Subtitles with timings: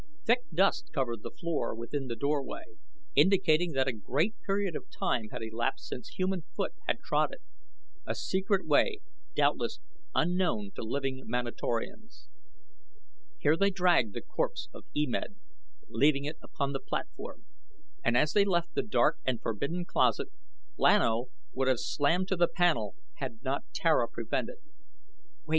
[0.25, 2.63] Thick dust covered the floor within the doorway,
[3.13, 7.41] indicating that a great period of time had elapsed since human foot had trod it
[8.07, 8.97] a secret way,
[9.35, 9.79] doubtless,
[10.15, 12.29] unknown to living Manatorians.
[13.37, 15.35] Here they dragged the corpse of E Med,
[15.87, 17.45] leaving it upon the platform,
[18.03, 20.29] and as they left the dark and forbidden closet
[20.77, 24.57] Lan O would have slammed to the panel had not Tara prevented.
[25.45, 25.49] "Wait!"